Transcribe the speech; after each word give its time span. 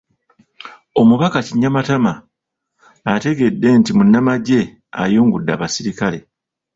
Omubaka 1.01 1.39
Kinyamatama 1.47 2.13
ategedde 3.13 3.67
nti 3.79 3.91
Munnamagye 3.97 4.61
ayungudde 5.01 5.51
abaserikale 5.53 6.19